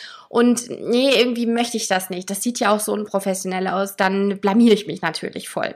Nee, 0.41 1.11
irgendwie 1.15 1.45
möchte 1.45 1.77
ich 1.77 1.87
das 1.87 2.09
nicht. 2.09 2.29
Das 2.29 2.43
sieht 2.43 2.59
ja 2.59 2.71
auch 2.71 2.79
so 2.79 2.93
unprofessionell 2.93 3.67
aus. 3.67 3.95
Dann 3.95 4.39
blamiere 4.39 4.73
ich 4.73 4.87
mich 4.87 5.01
natürlich 5.01 5.49
voll. 5.49 5.75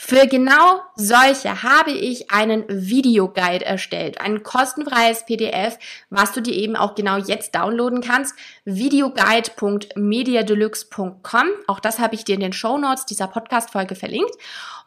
Für 0.00 0.28
genau 0.28 0.80
solche 0.94 1.64
habe 1.64 1.90
ich 1.90 2.30
einen 2.30 2.62
Videoguide 2.68 3.64
erstellt, 3.64 4.20
ein 4.20 4.44
kostenfreies 4.44 5.26
PDF, 5.26 5.76
was 6.08 6.30
du 6.30 6.40
dir 6.40 6.54
eben 6.54 6.76
auch 6.76 6.94
genau 6.94 7.16
jetzt 7.16 7.56
downloaden 7.56 8.00
kannst. 8.00 8.36
Videoguide.mediadeluxe.com. 8.64 11.46
Auch 11.66 11.80
das 11.80 11.98
habe 11.98 12.14
ich 12.14 12.24
dir 12.24 12.36
in 12.36 12.42
den 12.42 12.52
Show 12.52 12.78
Notes 12.78 13.06
dieser 13.06 13.26
Podcast-Folge 13.26 13.96
verlinkt. 13.96 14.36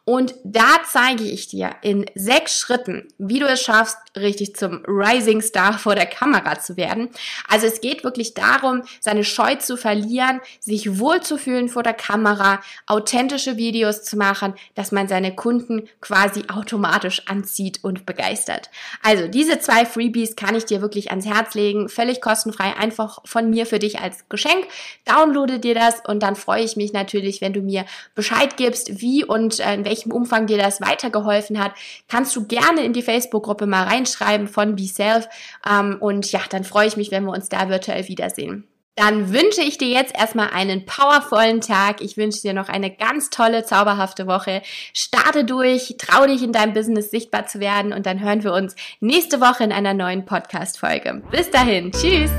Und 0.04 0.34
da 0.44 0.78
zeige 0.90 1.24
ich 1.24 1.46
dir 1.46 1.72
in 1.82 2.06
sechs 2.14 2.58
Schritten, 2.58 3.06
wie 3.18 3.38
du 3.38 3.46
es 3.46 3.60
schaffst, 3.60 3.98
richtig 4.16 4.56
zum 4.56 4.82
Rising 4.86 5.40
Star 5.40 5.78
vor 5.78 5.94
der 5.94 6.06
Kamera 6.06 6.58
zu 6.58 6.76
werden. 6.76 7.08
Also 7.48 7.66
es 7.66 7.80
geht 7.80 8.04
wirklich 8.04 8.34
darum, 8.34 8.82
seine 9.00 9.24
Scheu 9.24 9.54
zu 9.56 9.76
verlieren, 9.76 10.40
sich 10.60 10.98
wohlzufühlen 10.98 11.68
vor 11.68 11.82
der 11.82 11.94
Kamera, 11.94 12.60
authentische 12.86 13.56
Videos 13.56 14.02
zu 14.02 14.16
machen, 14.16 14.54
dass 14.74 14.92
man 14.92 15.08
seine 15.08 15.34
Kunden 15.34 15.88
quasi 16.00 16.44
automatisch 16.52 17.22
anzieht 17.26 17.80
und 17.82 18.06
begeistert. 18.06 18.70
Also 19.02 19.28
diese 19.28 19.58
zwei 19.58 19.86
Freebies 19.86 20.36
kann 20.36 20.54
ich 20.54 20.64
dir 20.64 20.82
wirklich 20.82 21.10
ans 21.10 21.26
Herz 21.26 21.54
legen, 21.54 21.88
völlig 21.88 22.20
kostenfrei, 22.20 22.76
einfach 22.76 23.20
von 23.24 23.50
mir 23.50 23.66
für 23.66 23.78
dich 23.78 24.00
als 24.00 24.28
Geschenk. 24.28 24.66
Downloade 25.04 25.58
dir 25.58 25.74
das 25.74 26.02
und 26.06 26.22
dann 26.22 26.36
freue 26.36 26.62
ich 26.62 26.76
mich 26.76 26.92
natürlich, 26.92 27.40
wenn 27.40 27.52
du 27.52 27.60
mir 27.60 27.84
Bescheid 28.14 28.56
gibst, 28.56 29.00
wie 29.00 29.24
und 29.24 29.60
äh, 29.60 29.74
in 29.74 29.84
welchem 29.84 30.12
Umfang 30.12 30.46
dir 30.46 30.58
das 30.58 30.80
weitergeholfen 30.80 31.62
hat. 31.62 31.72
Kannst 32.08 32.34
du 32.36 32.46
gerne 32.46 32.84
in 32.84 32.92
die 32.92 33.02
Facebook-Gruppe 33.02 33.66
mal 33.66 33.84
reinschreiben 34.02 34.48
von 34.48 34.76
Be 34.76 34.86
Self. 34.86 35.28
Ähm, 35.68 35.96
und 36.00 36.30
ja, 36.32 36.40
dann 36.50 36.64
freue 36.64 36.86
ich 36.86 36.96
mich, 36.96 37.10
wenn 37.10 37.24
wir 37.24 37.32
uns 37.32 37.48
da 37.48 37.68
virtuell 37.68 38.08
wiedersehen. 38.08 38.64
Dann 38.94 39.32
wünsche 39.32 39.62
ich 39.62 39.78
dir 39.78 39.88
jetzt 39.88 40.14
erstmal 40.14 40.50
einen 40.50 40.84
powervollen 40.84 41.62
Tag. 41.62 42.02
Ich 42.02 42.18
wünsche 42.18 42.42
dir 42.42 42.52
noch 42.52 42.68
eine 42.68 42.90
ganz 42.90 43.30
tolle, 43.30 43.64
zauberhafte 43.64 44.26
Woche. 44.26 44.60
Starte 44.92 45.46
durch, 45.46 45.94
trau 45.96 46.26
dich 46.26 46.42
in 46.42 46.52
deinem 46.52 46.74
Business 46.74 47.10
sichtbar 47.10 47.46
zu 47.46 47.58
werden 47.58 47.94
und 47.94 48.04
dann 48.04 48.20
hören 48.20 48.44
wir 48.44 48.52
uns 48.52 48.76
nächste 49.00 49.40
Woche 49.40 49.64
in 49.64 49.72
einer 49.72 49.94
neuen 49.94 50.26
Podcast-Folge. 50.26 51.22
Bis 51.30 51.50
dahin, 51.50 51.90
tschüss! 51.90 52.30